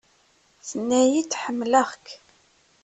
[0.67, 2.07] Tenna-yi-d ḥemmleɣ-k.